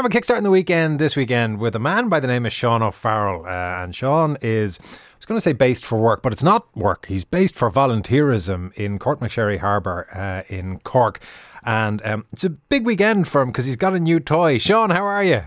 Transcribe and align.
And 0.00 0.06
we're 0.10 0.18
kickstarting 0.18 0.44
the 0.44 0.50
weekend 0.50 0.98
this 0.98 1.14
weekend 1.14 1.58
with 1.58 1.76
a 1.76 1.78
man 1.78 2.08
by 2.08 2.20
the 2.20 2.26
name 2.26 2.46
of 2.46 2.54
Sean 2.54 2.82
O'Farrell. 2.82 3.44
Uh, 3.44 3.84
and 3.84 3.94
Sean 3.94 4.38
is, 4.40 4.78
I 4.80 5.16
was 5.18 5.26
going 5.26 5.36
to 5.36 5.42
say 5.42 5.52
based 5.52 5.84
for 5.84 5.98
work, 5.98 6.22
but 6.22 6.32
it's 6.32 6.42
not 6.42 6.74
work. 6.74 7.04
He's 7.04 7.26
based 7.26 7.54
for 7.54 7.70
volunteerism 7.70 8.72
in 8.76 8.98
Courtmacsherry 8.98 9.58
Harbour 9.58 10.08
uh, 10.14 10.42
in 10.48 10.78
Cork. 10.78 11.22
And 11.64 12.00
um, 12.06 12.24
it's 12.32 12.44
a 12.44 12.48
big 12.48 12.86
weekend 12.86 13.28
for 13.28 13.42
him 13.42 13.48
because 13.48 13.66
he's 13.66 13.76
got 13.76 13.92
a 13.92 14.00
new 14.00 14.20
toy. 14.20 14.56
Sean, 14.56 14.88
how 14.88 15.04
are 15.04 15.22
you? 15.22 15.42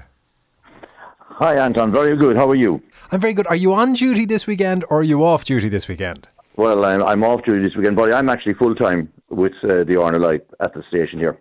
Hi, 1.18 1.56
Anton. 1.56 1.92
Very 1.92 2.16
good. 2.16 2.38
How 2.38 2.48
are 2.48 2.56
you? 2.56 2.80
I'm 3.12 3.20
very 3.20 3.34
good. 3.34 3.48
Are 3.48 3.56
you 3.56 3.74
on 3.74 3.94
duty 3.94 4.26
this 4.26 4.46
weekend 4.46 4.86
or 4.88 5.00
are 5.00 5.04
you 5.04 5.26
off 5.26 5.46
duty 5.46 5.68
this 5.68 5.88
weekend? 5.88 6.28
Well, 6.58 6.86
I'm, 6.86 7.02
I'm 7.02 7.24
off 7.24 7.44
duty 7.44 7.64
this 7.68 7.76
weekend, 7.76 7.96
but 7.96 8.14
I'm 8.14 8.30
actually 8.30 8.54
full 8.54 8.76
time 8.76 9.12
with 9.30 9.54
uh, 9.64 9.78
the 9.78 9.96
RNLI 9.96 10.42
at 10.60 10.76
the 10.76 10.84
station 10.90 11.18
here. 11.18 11.40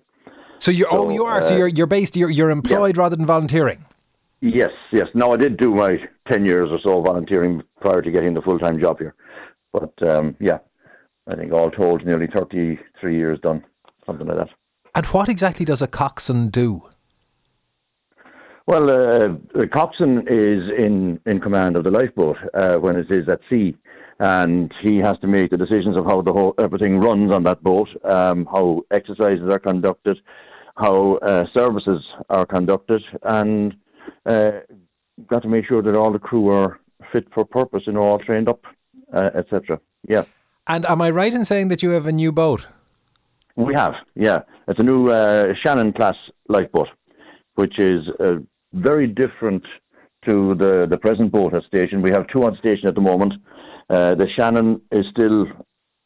So 0.63 0.71
you 0.71 0.87
oh 0.89 1.11
you 1.11 1.25
are 1.25 1.43
so 1.43 1.55
uh, 1.55 1.59
you're 1.59 1.67
you're 1.67 1.89
based 1.89 2.17
you're 2.17 2.31
you're 2.31 2.51
employed 2.51 2.97
yeah. 2.97 3.03
rather 3.03 3.17
than 3.17 3.27
volunteering. 3.27 3.85
Yes, 4.41 4.71
yes. 4.93 5.09
No, 5.13 5.33
I 5.33 5.37
did 5.37 5.57
do 5.57 5.75
my 5.75 5.99
ten 6.31 6.47
years 6.47 6.69
or 6.71 6.79
so 6.85 7.03
volunteering 7.03 7.65
prior 7.81 8.01
to 8.01 8.13
getting 8.13 8.33
the 8.33 8.43
full 8.43 8.61
time 8.61 8.79
job 8.81 9.01
here, 9.01 9.17
but 9.73 9.93
um, 10.09 10.37
yeah, 10.39 10.59
I 11.27 11.35
think 11.35 11.53
all 11.53 11.69
told, 11.69 12.07
nearly 12.07 12.29
thirty 12.29 12.79
three 13.01 13.17
years 13.17 13.41
done, 13.41 13.65
something 14.07 14.25
like 14.25 14.37
that. 14.37 14.51
And 14.95 15.05
what 15.07 15.29
exactly 15.29 15.65
does 15.65 15.83
a 15.83 15.89
coxswain 15.89 16.51
do? 16.51 16.89
Well, 18.69 18.89
uh, 18.89 19.31
a 19.57 19.67
coxswain 19.67 20.29
is 20.29 20.63
in, 20.79 21.19
in 21.27 21.41
command 21.41 21.75
of 21.75 21.83
the 21.83 21.91
lifeboat 21.91 22.37
uh, 22.55 22.77
when 22.77 22.95
it 22.95 23.11
is 23.11 23.29
at 23.29 23.41
sea, 23.51 23.77
and 24.21 24.73
he 24.81 24.99
has 24.99 25.19
to 25.23 25.27
make 25.27 25.51
the 25.51 25.57
decisions 25.57 25.97
of 25.97 26.05
how 26.05 26.23
the 26.23 26.33
whole 26.33 26.55
everything 26.61 27.01
runs 27.01 27.33
on 27.33 27.43
that 27.43 27.65
boat, 27.65 27.89
um, 28.05 28.47
how 28.47 28.83
exercises 28.93 29.49
are 29.51 29.59
conducted, 29.59 30.19
how 30.77 31.17
uh, 31.17 31.45
services 31.55 32.03
are 32.31 32.47
conducted, 32.47 33.03
and 33.23 33.75
uh, 34.27 34.53
got 35.27 35.43
to 35.43 35.49
make 35.49 35.67
sure 35.67 35.83
that 35.83 35.95
all 35.95 36.13
the 36.13 36.19
crew 36.19 36.49
are 36.49 36.81
fit 37.13 37.27
for 37.35 37.45
purpose 37.45 37.83
and 37.87 37.99
all 37.99 38.19
trained 38.19 38.49
up, 38.49 38.65
uh, 39.13 39.31
etc. 39.35 39.81
Yeah. 40.09 40.25
And 40.67 40.87
am 40.87 41.03
I 41.03 41.11
right 41.11 41.33
in 41.33 41.45
saying 41.45 41.69
that 41.69 41.83
you 41.83 41.91
have 41.91 42.07
a 42.07 42.13
new 42.13 42.33
boat? 42.33 42.69
We 43.57 43.75
have, 43.75 43.95
yeah. 44.15 44.41
It's 44.69 44.81
a 44.81 44.83
new 44.83 45.11
uh, 45.11 45.53
Shannon 45.63 45.93
class 45.93 46.15
lifeboat, 46.49 46.89
which 47.57 47.79
is 47.79 48.01
uh, 48.21 48.37
very 48.73 49.07
different 49.07 49.65
to 50.27 50.55
the, 50.55 50.87
the 50.89 50.97
present 50.97 51.33
boat 51.33 51.53
at 51.53 51.65
station. 51.65 52.01
We 52.01 52.11
have 52.11 52.27
two 52.29 52.45
on 52.45 52.57
station 52.59 52.89
at 52.89 52.95
the 52.95 53.01
moment. 53.01 53.35
Uh, 53.91 54.15
the 54.15 54.29
Shannon 54.39 54.81
is 54.93 55.05
still 55.11 55.47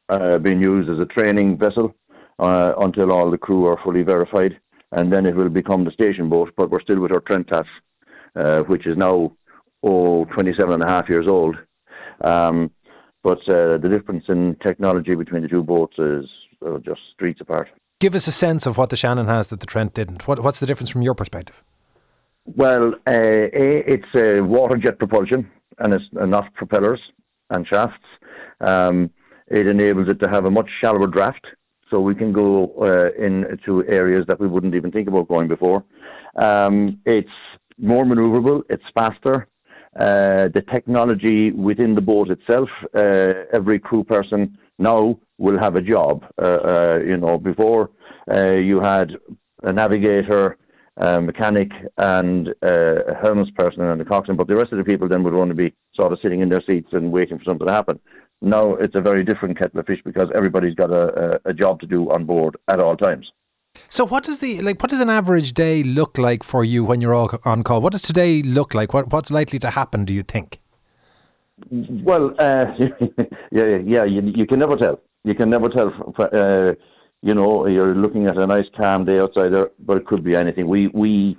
uh, 0.09 0.39
being 0.39 0.61
used 0.61 0.89
as 0.89 0.99
a 0.99 1.07
training 1.07 1.59
vessel 1.59 1.95
uh, 2.39 2.75
until 2.79 3.13
all 3.13 3.31
the 3.31 3.39
crew 3.39 3.67
are 3.67 3.79
fully 3.83 4.03
verified, 4.03 4.59
and 4.93 5.13
then 5.13 5.27
it 5.27 5.35
will 5.35 5.49
become 5.49 5.85
the 5.85 5.91
station 5.91 6.29
boat. 6.29 6.53
But 6.57 6.71
we're 6.71 6.83
still 6.83 7.01
with 7.01 7.13
our 7.13 7.21
Trent 7.21 7.49
class, 7.49 7.67
uh, 8.35 8.63
which 8.63 8.87
is 8.87 8.97
now 8.97 9.33
oh, 9.83 10.25
27 10.27 10.75
and 10.75 10.83
a 10.83 10.89
half 10.89 11.09
years 11.09 11.27
old. 11.29 11.57
Um, 12.23 12.71
but 13.23 13.39
uh, 13.49 13.79
the 13.79 13.89
difference 13.91 14.25
in 14.29 14.57
technology 14.67 15.15
between 15.15 15.43
the 15.43 15.49
two 15.49 15.63
boats 15.63 15.99
is 15.99 16.27
uh, 16.65 16.79
just 16.79 17.01
streets 17.13 17.41
apart. 17.41 17.69
Give 17.99 18.15
us 18.15 18.27
a 18.27 18.33
sense 18.33 18.67
of 18.67 18.77
what 18.77 18.91
the 18.91 18.97
Shannon 18.97 19.27
has 19.27 19.49
that 19.49 19.61
the 19.61 19.67
Trent 19.67 19.95
didn't. 19.95 20.29
What, 20.29 20.43
what's 20.43 20.61
the 20.61 20.67
difference 20.67 20.91
from 20.91 21.03
your 21.03 21.15
perspective? 21.15 21.63
Well, 22.45 22.95
uh, 23.07 23.11
a, 23.11 23.93
it's 23.93 24.15
a 24.15 24.41
water 24.41 24.77
jet 24.77 24.99
propulsion, 24.99 25.51
and 25.79 25.95
it's 25.95 26.05
enough 26.21 26.47
propellers 26.55 27.01
and 27.51 27.67
shafts. 27.67 28.05
Um, 28.61 29.11
it 29.49 29.67
enables 29.67 30.09
it 30.09 30.21
to 30.21 30.29
have 30.29 30.45
a 30.45 30.51
much 30.51 30.69
shallower 30.81 31.07
draft, 31.07 31.45
so 31.91 32.01
we 32.01 32.15
can 32.15 32.33
go 32.33 32.73
uh, 32.81 33.11
into 33.23 33.85
areas 33.89 34.25
that 34.29 34.39
we 34.41 34.47
wouldn't 34.47 34.75
even 34.75 34.91
think 34.91 35.09
about 35.09 35.29
going 35.29 35.49
before. 35.49 35.85
Um, 36.37 37.01
it's 37.07 37.29
more 37.79 38.05
maneuverable. 38.05 38.63
It's 38.69 38.85
faster. 38.95 39.49
Uh, 39.99 40.49
the 40.49 40.63
technology 40.73 41.53
within 41.53 41.95
the 41.95 42.03
boat 42.03 42.29
itself, 42.31 42.69
uh, 42.95 43.33
every 43.53 43.79
crew 43.79 44.05
person 44.05 44.59
now 44.79 45.19
will 45.39 45.59
have 45.59 45.75
a 45.77 45.81
job. 45.81 46.25
Uh, 46.41 46.45
uh, 46.45 46.99
you 47.05 47.17
know, 47.17 47.39
before 47.39 47.91
uh, 48.35 48.53
you 48.53 48.81
had 48.81 49.13
a 49.63 49.73
navigator, 49.73 50.59
a 50.99 51.21
mechanic, 51.21 51.71
and 51.99 52.55
a 52.63 53.15
helms 53.23 53.51
person 53.53 53.83
and 53.83 54.01
the 54.01 54.05
coxswain, 54.05 54.37
but 54.37 54.49
the 54.49 54.57
rest 54.57 54.73
of 54.73 54.79
the 54.79 54.85
people 54.85 55.09
then 55.09 55.23
would 55.23 55.35
only 55.35 55.55
be 55.55 55.75
sort 55.95 56.13
of 56.13 56.19
sitting 56.21 56.41
in 56.41 56.49
their 56.49 56.63
seats 56.69 56.89
and 56.93 57.11
waiting 57.11 57.39
for 57.39 57.45
something 57.45 57.67
to 57.67 57.73
happen. 57.73 57.99
Now 58.43 58.75
it's 58.75 58.95
a 58.95 59.01
very 59.01 59.25
different 59.25 59.59
kettle 59.59 59.81
of 59.81 59.87
fish 59.87 60.01
because 60.05 60.29
everybody's 60.35 60.75
got 60.75 60.91
a, 60.91 61.41
a, 61.47 61.51
a 61.51 61.55
job 61.55 61.81
to 61.81 61.87
do 61.87 62.11
on 62.11 62.25
board 62.25 62.57
at 62.69 62.81
all 62.81 62.97
times. 62.97 63.31
So 63.89 64.05
what 64.05 64.25
does 64.25 64.39
the 64.39 64.61
like 64.63 64.83
what 64.83 64.91
does 64.91 65.01
an 65.01 65.11
average 65.11 65.53
day 65.53 65.83
look 65.83 66.19
like 66.19 66.43
for 66.43 66.65
you 66.65 66.85
when 66.85 67.01
you're 67.01 67.15
all 67.15 67.31
on 67.45 67.63
call? 67.63 67.81
What 67.81 67.93
does 67.93 68.03
today 68.03 68.43
look 68.43 68.75
like? 68.75 68.95
What 68.95 69.13
what's 69.13 69.31
likely 69.31 69.59
to 69.61 69.71
happen? 69.71 70.05
Do 70.05 70.15
you 70.15 70.23
think? 70.23 70.61
Well, 71.71 72.35
uh, 72.39 72.67
yeah, 73.51 73.79
yeah, 73.85 74.05
you, 74.05 74.21
you 74.35 74.47
can 74.47 74.59
never 74.59 74.77
tell. 74.77 75.01
You 75.25 75.35
can 75.35 75.49
never 75.49 75.69
tell. 75.69 75.93
Uh, 76.19 76.75
you 77.23 77.35
know, 77.35 77.67
you're 77.67 77.95
looking 77.95 78.27
at 78.27 78.37
a 78.37 78.47
nice 78.47 78.67
calm 78.77 79.05
day 79.05 79.19
outside 79.19 79.53
but 79.81 79.97
it 79.97 80.07
could 80.07 80.23
be 80.23 80.37
anything. 80.37 80.69
We 80.69 80.89
we 80.89 81.37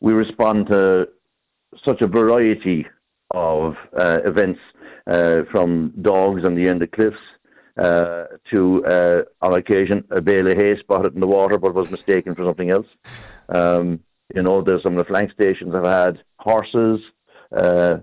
we 0.00 0.12
respond 0.12 0.68
to 0.68 1.08
such 1.84 2.00
a 2.02 2.06
variety 2.06 2.86
of 3.32 3.74
uh, 3.98 4.18
events, 4.24 4.60
uh, 5.06 5.42
from 5.50 5.92
dogs 6.02 6.44
on 6.44 6.54
the 6.54 6.68
end 6.68 6.82
of 6.82 6.90
cliffs 6.90 7.16
uh, 7.78 8.24
to, 8.52 8.84
uh, 8.86 9.22
on 9.42 9.58
occasion, 9.58 10.04
a 10.10 10.20
bale 10.20 10.46
of 10.50 10.56
hay 10.56 10.78
spotted 10.78 11.14
in 11.14 11.20
the 11.20 11.26
water 11.26 11.58
but 11.58 11.74
was 11.74 11.90
mistaken 11.90 12.34
for 12.34 12.46
something 12.46 12.70
else. 12.70 12.86
Um, 13.48 14.00
you 14.34 14.42
know, 14.42 14.62
there's 14.62 14.82
some 14.82 14.94
of 14.94 14.98
the 14.98 15.04
flank 15.04 15.30
stations 15.32 15.74
have 15.74 15.84
had 15.84 16.22
horses. 16.38 17.00
Uh, 17.56 17.98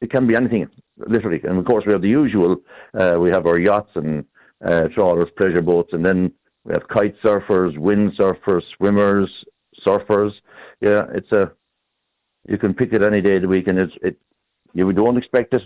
it 0.00 0.10
can 0.10 0.26
be 0.26 0.34
anything, 0.34 0.68
literally. 0.98 1.40
And 1.44 1.58
of 1.58 1.64
course, 1.64 1.84
we 1.86 1.92
have 1.92 2.02
the 2.02 2.08
usual. 2.08 2.56
Uh, 2.92 3.16
we 3.18 3.30
have 3.30 3.46
our 3.46 3.60
yachts 3.60 3.92
and 3.94 4.24
uh 4.64 4.86
trawlers, 4.94 5.30
pleasure 5.36 5.62
boats, 5.62 5.92
and 5.92 6.04
then 6.04 6.32
we 6.64 6.72
have 6.72 6.86
kite 6.88 7.16
surfers, 7.24 7.76
wind 7.78 8.12
surfers, 8.18 8.62
swimmers, 8.76 9.28
surfers. 9.86 10.30
Yeah, 10.80 11.04
it's 11.14 11.30
a. 11.32 11.52
You 12.48 12.58
can 12.58 12.74
pick 12.74 12.92
it 12.92 13.02
any 13.02 13.20
day 13.20 13.36
of 13.36 13.42
the 13.42 13.48
week, 13.48 13.68
and 13.68 13.78
it's 13.78 13.92
it. 14.02 14.16
You 14.74 14.92
don't 14.92 15.16
expect 15.16 15.54
it, 15.54 15.62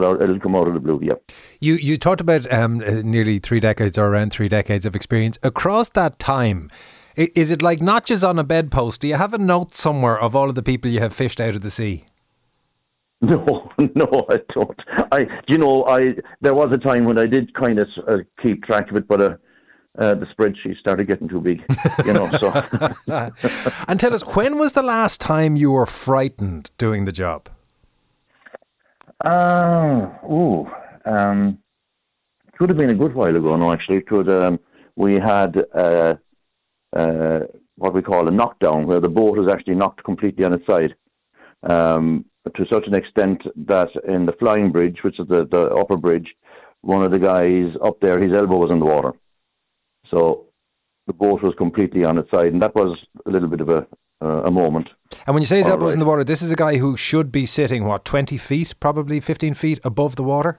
but 0.00 0.22
it'll 0.22 0.40
come 0.40 0.54
out 0.54 0.68
of 0.68 0.74
the 0.74 0.80
blue. 0.80 1.00
Yeah. 1.02 1.14
You 1.60 1.74
you 1.74 1.96
talked 1.96 2.20
about 2.20 2.50
um, 2.52 2.80
uh, 2.80 3.02
nearly 3.02 3.38
three 3.38 3.60
decades 3.60 3.98
or 3.98 4.06
around 4.06 4.32
three 4.32 4.48
decades 4.48 4.84
of 4.84 4.94
experience 4.94 5.38
across 5.42 5.88
that 5.90 6.18
time. 6.18 6.70
Is 7.16 7.50
it 7.50 7.62
like 7.62 7.80
notches 7.80 8.22
on 8.22 8.38
a 8.38 8.44
bedpost? 8.44 9.00
Do 9.00 9.08
you 9.08 9.14
have 9.14 9.32
a 9.32 9.38
note 9.38 9.72
somewhere 9.72 10.18
of 10.20 10.36
all 10.36 10.50
of 10.50 10.54
the 10.54 10.62
people 10.62 10.90
you 10.90 11.00
have 11.00 11.14
fished 11.14 11.40
out 11.40 11.54
of 11.54 11.62
the 11.62 11.70
sea? 11.70 12.04
No, 13.22 13.72
no, 13.94 14.26
I 14.28 14.36
don't. 14.54 14.80
I, 15.10 15.20
you 15.48 15.56
know, 15.56 15.86
I 15.86 16.16
there 16.42 16.54
was 16.54 16.68
a 16.70 16.76
time 16.76 17.06
when 17.06 17.18
I 17.18 17.24
did 17.24 17.54
kind 17.54 17.78
of 17.78 17.88
uh, 18.06 18.18
keep 18.42 18.62
track 18.64 18.90
of 18.90 18.96
it, 18.98 19.08
but 19.08 19.22
uh, 19.22 19.36
uh, 19.98 20.14
the 20.14 20.26
spreadsheet 20.26 20.78
started 20.78 21.08
getting 21.08 21.26
too 21.26 21.40
big, 21.40 21.62
you 22.04 22.12
know. 22.12 22.30
So, 22.38 22.52
and 23.88 23.98
tell 23.98 24.12
us, 24.12 24.22
when 24.36 24.58
was 24.58 24.74
the 24.74 24.82
last 24.82 25.18
time 25.18 25.56
you 25.56 25.70
were 25.70 25.86
frightened 25.86 26.70
doing 26.76 27.06
the 27.06 27.12
job? 27.12 27.48
Uh, 29.24 30.10
oh, 30.28 30.70
um, 31.04 31.58
it 32.52 32.60
would 32.60 32.70
have 32.70 32.78
been 32.78 32.90
a 32.90 32.94
good 32.94 33.14
while 33.14 33.34
ago. 33.34 33.56
No, 33.56 33.72
actually, 33.72 34.02
could. 34.02 34.28
Um, 34.28 34.60
we 34.94 35.14
had 35.14 35.64
uh, 35.74 36.14
uh, 36.94 37.40
what 37.76 37.94
we 37.94 38.02
call 38.02 38.28
a 38.28 38.30
knockdown, 38.30 38.86
where 38.86 39.00
the 39.00 39.08
boat 39.08 39.38
was 39.38 39.50
actually 39.50 39.74
knocked 39.74 40.04
completely 40.04 40.44
on 40.44 40.54
its 40.54 40.66
side. 40.66 40.94
Um, 41.62 42.26
to 42.54 42.64
such 42.72 42.86
an 42.86 42.94
extent 42.94 43.42
that 43.66 43.88
in 44.06 44.26
the 44.26 44.34
flying 44.34 44.70
bridge, 44.70 44.98
which 45.02 45.18
is 45.18 45.26
the, 45.28 45.46
the 45.46 45.68
upper 45.74 45.96
bridge, 45.96 46.34
one 46.82 47.02
of 47.02 47.10
the 47.10 47.18
guys 47.18 47.74
up 47.82 47.98
there, 48.00 48.20
his 48.20 48.36
elbow 48.36 48.58
was 48.58 48.70
in 48.70 48.78
the 48.78 48.86
water. 48.86 49.12
So 50.10 50.46
the 51.06 51.12
boat 51.12 51.42
was 51.42 51.54
completely 51.56 52.04
on 52.04 52.18
its 52.18 52.30
side, 52.30 52.52
and 52.52 52.62
that 52.62 52.74
was 52.74 52.96
a 53.26 53.30
little 53.30 53.48
bit 53.48 53.60
of 53.60 53.68
a 53.70 53.86
uh, 54.22 54.42
a 54.44 54.50
moment. 54.50 54.88
And 55.26 55.34
when 55.34 55.42
you 55.42 55.46
say 55.46 55.58
his 55.58 55.66
elbow 55.66 55.86
right. 55.86 55.94
in 55.94 56.00
the 56.00 56.06
water, 56.06 56.24
this 56.24 56.42
is 56.42 56.50
a 56.50 56.56
guy 56.56 56.78
who 56.78 56.96
should 56.96 57.30
be 57.30 57.46
sitting 57.46 57.84
what 57.84 58.04
twenty 58.04 58.36
feet, 58.36 58.74
probably 58.80 59.20
fifteen 59.20 59.54
feet 59.54 59.80
above 59.84 60.16
the 60.16 60.22
water. 60.22 60.58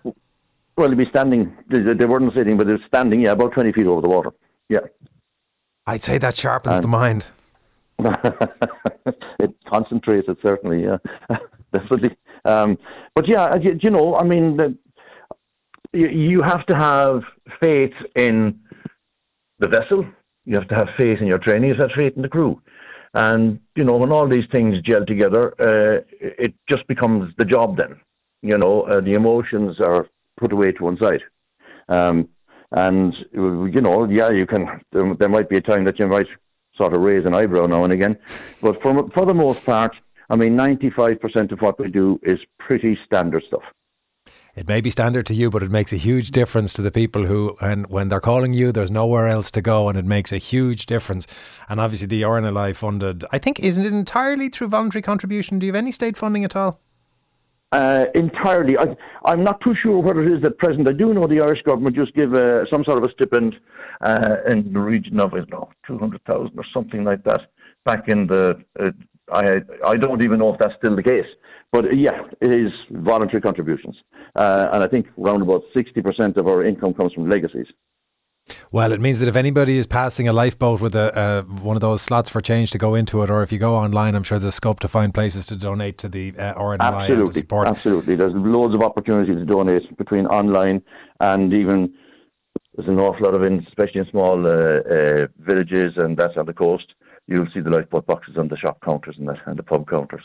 Well, 0.77 0.89
he'd 0.89 0.97
be 0.97 1.09
standing. 1.09 1.57
They, 1.69 1.79
they 1.93 2.05
weren't 2.05 2.31
sitting, 2.35 2.55
but 2.57 2.67
they're 2.67 2.79
standing. 2.87 3.21
Yeah, 3.21 3.31
about 3.31 3.53
twenty 3.53 3.71
feet 3.71 3.87
over 3.87 4.01
the 4.01 4.09
water. 4.09 4.31
Yeah. 4.69 4.81
I'd 5.85 6.03
say 6.03 6.17
that 6.17 6.35
sharpens 6.35 6.75
and 6.75 6.83
the 6.83 6.89
mind. 6.89 7.25
it 9.39 9.55
concentrates 9.67 10.27
it 10.27 10.37
certainly. 10.43 10.83
Yeah, 10.83 10.97
definitely. 11.73 12.15
Um, 12.45 12.77
but 13.15 13.27
yeah, 13.27 13.55
you, 13.55 13.79
you 13.81 13.89
know, 13.89 14.15
I 14.15 14.23
mean, 14.23 14.57
the, 14.57 14.77
you, 15.93 16.09
you 16.09 16.41
have 16.41 16.65
to 16.67 16.75
have 16.75 17.23
faith 17.61 17.93
in 18.15 18.59
the 19.59 19.67
vessel. 19.67 20.05
You 20.45 20.55
have 20.55 20.67
to 20.67 20.75
have 20.75 20.89
faith 20.97 21.17
in 21.19 21.27
your 21.27 21.39
training. 21.39 21.69
You 21.69 21.75
have 21.75 21.89
to 21.89 21.95
have 21.95 22.05
faith 22.05 22.15
in 22.15 22.21
the 22.21 22.29
crew. 22.29 22.61
And, 23.17 23.59
you 23.75 23.83
know, 23.83 23.97
when 23.97 24.11
all 24.11 24.27
these 24.27 24.45
things 24.51 24.79
gel 24.83 25.03
together, 25.03 25.43
uh, 25.59 26.03
it 26.21 26.53
just 26.69 26.85
becomes 26.87 27.33
the 27.39 27.45
job 27.45 27.75
then. 27.75 27.99
You 28.43 28.59
know, 28.59 28.83
uh, 28.83 29.01
the 29.01 29.13
emotions 29.13 29.81
are 29.81 30.07
put 30.39 30.51
away 30.53 30.71
to 30.73 30.83
one 30.83 30.99
side. 31.01 31.23
Um, 31.89 32.29
and, 32.71 33.15
you 33.31 33.81
know, 33.81 34.05
yeah, 34.07 34.29
you 34.29 34.45
can, 34.45 34.81
there, 34.91 35.15
there, 35.15 35.29
might 35.29 35.49
be 35.49 35.57
a 35.57 35.61
time 35.61 35.83
that 35.85 35.97
you 35.97 36.05
might 36.05 36.27
sort 36.75 36.93
of 36.93 37.01
raise 37.01 37.25
an 37.25 37.33
eyebrow 37.33 37.65
now 37.65 37.83
and 37.85 37.91
again. 37.91 38.19
But 38.61 38.79
for 38.83 39.09
for 39.09 39.25
the 39.25 39.33
most 39.33 39.65
part, 39.65 39.95
I 40.29 40.35
mean, 40.35 40.55
95% 40.55 41.51
of 41.51 41.59
what 41.59 41.79
we 41.79 41.89
do 41.89 42.19
is 42.21 42.37
pretty 42.59 42.99
standard 43.03 43.43
stuff. 43.47 43.63
It 44.57 44.67
may 44.67 44.81
be 44.81 44.89
standard 44.89 45.27
to 45.27 45.35
you, 45.35 45.51
but 45.51 45.61
it 45.61 45.69
makes 45.69 45.93
a 45.93 45.97
huge 45.97 46.31
difference 46.31 46.73
to 46.73 46.81
the 46.81 46.89
people 46.89 47.27
who, 47.27 47.55
and 47.61 47.85
when 47.91 48.09
they're 48.09 48.19
calling 48.19 48.55
you, 48.55 48.71
there's 48.71 48.89
nowhere 48.89 49.27
else 49.27 49.51
to 49.51 49.61
go, 49.61 49.87
and 49.87 49.99
it 49.99 50.03
makes 50.03 50.31
a 50.31 50.39
huge 50.39 50.87
difference. 50.87 51.27
And 51.69 51.79
obviously, 51.79 52.07
the 52.07 52.23
RNLI 52.23 52.75
funded, 52.75 53.23
I 53.31 53.37
think, 53.37 53.59
isn't 53.59 53.85
it 53.85 53.93
entirely 53.93 54.49
through 54.49 54.69
voluntary 54.69 55.03
contribution? 55.03 55.59
Do 55.59 55.67
you 55.67 55.73
have 55.73 55.77
any 55.77 55.91
state 55.91 56.17
funding 56.17 56.43
at 56.43 56.55
all? 56.55 56.79
Uh, 57.71 58.05
entirely. 58.15 58.75
I, 58.79 58.95
am 59.31 59.43
not 59.43 59.61
too 59.61 59.75
sure 59.83 59.99
what 59.99 60.17
it 60.17 60.27
is 60.27 60.43
at 60.43 60.57
present. 60.57 60.89
I 60.89 60.93
do 60.93 61.13
know 61.13 61.27
the 61.27 61.39
Irish 61.39 61.61
government 61.61 61.95
just 61.95 62.15
give 62.15 62.33
uh, 62.33 62.65
some 62.71 62.83
sort 62.83 62.97
of 62.97 63.07
a 63.07 63.11
stipend 63.11 63.57
uh, 64.01 64.37
in 64.49 64.73
the 64.73 64.79
region 64.79 65.19
of, 65.19 65.35
I 65.35 65.37
don't 65.37 65.51
know, 65.51 65.69
200,000 65.85 66.57
or 66.57 66.65
something 66.73 67.03
like 67.03 67.23
that 67.25 67.41
back 67.85 68.07
in 68.07 68.25
the. 68.25 68.55
I 69.31 69.57
I 69.85 69.95
don't 69.95 70.23
even 70.23 70.39
know 70.39 70.53
if 70.53 70.59
that's 70.59 70.73
still 70.77 70.95
the 70.95 71.03
case. 71.03 71.25
But 71.71 71.97
yeah, 71.97 72.21
it 72.39 72.51
is 72.51 72.71
voluntary 72.91 73.41
contributions. 73.41 73.95
Uh, 74.35 74.67
and 74.71 74.83
I 74.83 74.87
think 74.87 75.07
around 75.19 75.41
about 75.41 75.63
60% 75.75 76.37
of 76.37 76.47
our 76.47 76.63
income 76.63 76.93
comes 76.93 77.13
from 77.13 77.29
legacies. 77.29 77.67
Well, 78.71 78.93
it 78.93 79.01
means 79.01 79.19
that 79.19 79.27
if 79.27 79.35
anybody 79.35 79.77
is 79.77 79.85
passing 79.85 80.29
a 80.29 80.33
lifeboat 80.33 80.79
with 80.79 80.95
a 80.95 81.17
uh, 81.17 81.41
one 81.41 81.75
of 81.75 81.81
those 81.81 82.01
slots 82.01 82.29
for 82.29 82.39
change 82.39 82.71
to 82.71 82.77
go 82.77 82.95
into 82.95 83.21
it, 83.21 83.29
or 83.29 83.43
if 83.43 83.51
you 83.51 83.59
go 83.59 83.75
online, 83.75 84.15
I'm 84.15 84.23
sure 84.23 84.39
there's 84.39 84.55
scope 84.55 84.79
to 84.79 84.87
find 84.87 85.13
places 85.13 85.45
to 85.47 85.57
donate 85.57 85.97
to 85.97 86.07
the 86.07 86.33
uh, 86.37 86.53
RNLI 86.53 86.79
absolutely, 86.79 87.25
to 87.25 87.33
support. 87.33 87.67
Absolutely, 87.67 88.15
there's 88.15 88.33
loads 88.33 88.73
of 88.73 88.81
opportunities 88.81 89.35
to 89.35 89.45
donate 89.45 89.97
between 89.97 90.25
online 90.27 90.81
and 91.19 91.53
even 91.53 91.93
there's 92.77 92.87
an 92.87 92.99
awful 92.99 93.25
lot 93.25 93.33
of, 93.33 93.43
in, 93.43 93.65
especially 93.67 94.01
in 94.01 94.07
small 94.11 94.47
uh, 94.47 94.51
uh, 94.51 95.27
villages 95.39 95.93
and 95.97 96.15
that's 96.15 96.37
on 96.37 96.45
the 96.45 96.53
coast. 96.53 96.93
You'll 97.27 97.47
see 97.53 97.59
the 97.59 97.69
lifeboat 97.69 98.05
boxes 98.05 98.37
on 98.37 98.47
the 98.47 98.57
shop 98.57 98.79
counters 98.83 99.17
and 99.17 99.27
the, 99.27 99.35
and 99.45 99.59
the 99.59 99.63
pub 99.63 99.87
counters. 99.89 100.23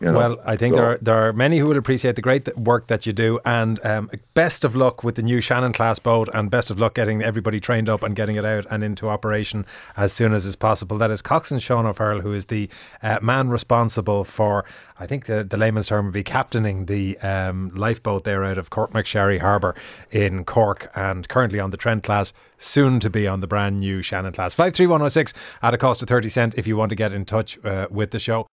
You 0.00 0.08
know? 0.08 0.18
Well, 0.18 0.36
I 0.44 0.56
think 0.56 0.74
so. 0.74 0.80
there 0.80 0.90
are, 0.90 0.98
there 1.00 1.28
are 1.28 1.32
many 1.32 1.58
who 1.58 1.66
will 1.66 1.76
appreciate 1.76 2.16
the 2.16 2.22
great 2.22 2.56
work 2.56 2.86
that 2.88 3.06
you 3.06 3.12
do, 3.12 3.38
and 3.44 3.84
um, 3.84 4.10
best 4.34 4.64
of 4.64 4.74
luck 4.74 5.04
with 5.04 5.14
the 5.14 5.22
new 5.22 5.40
Shannon 5.40 5.72
class 5.72 5.98
boat, 5.98 6.28
and 6.32 6.50
best 6.50 6.70
of 6.70 6.78
luck 6.78 6.94
getting 6.94 7.22
everybody 7.22 7.60
trained 7.60 7.88
up 7.88 8.02
and 8.02 8.16
getting 8.16 8.36
it 8.36 8.44
out 8.44 8.66
and 8.70 8.82
into 8.82 9.08
operation 9.08 9.66
as 9.96 10.12
soon 10.12 10.32
as 10.32 10.46
is 10.46 10.56
possible. 10.56 10.98
That 10.98 11.10
is 11.10 11.22
Coxswain 11.22 11.60
Sean 11.60 11.86
O'Farrell, 11.86 12.20
who 12.20 12.32
is 12.32 12.46
the 12.46 12.68
uh, 13.02 13.18
man 13.22 13.48
responsible 13.48 14.24
for, 14.24 14.64
I 14.98 15.06
think 15.06 15.26
the, 15.26 15.44
the 15.44 15.56
layman's 15.56 15.88
term 15.88 16.06
would 16.06 16.14
be 16.14 16.24
captaining 16.24 16.86
the 16.86 17.18
um, 17.18 17.70
lifeboat 17.74 18.24
there 18.24 18.44
out 18.44 18.58
of 18.58 18.70
Courtmacsherry 18.70 19.40
Harbour 19.40 19.74
in 20.10 20.44
Cork, 20.44 20.90
and 20.94 21.28
currently 21.28 21.60
on 21.60 21.70
the 21.70 21.76
Trent 21.76 22.02
class, 22.02 22.32
soon 22.58 23.00
to 23.00 23.10
be 23.10 23.26
on 23.26 23.40
the 23.40 23.46
brand 23.46 23.80
new 23.80 24.02
Shannon 24.02 24.32
class. 24.32 24.54
53106 24.54 25.32
at 25.62 25.74
a 25.74 25.78
cost 25.78 26.02
of 26.02 26.08
thirty 26.08 26.28
cent 26.28 26.54
if 26.56 26.66
you 26.66 26.76
want 26.76 26.90
to 26.90 26.96
get 26.96 27.12
in 27.12 27.24
touch 27.24 27.58
uh, 27.64 27.86
with 27.90 28.10
the 28.10 28.18
show. 28.18 28.48